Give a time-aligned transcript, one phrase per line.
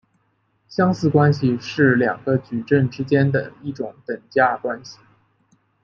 [0.67, 4.97] 相似关系是两个矩阵之间的一种等价关系。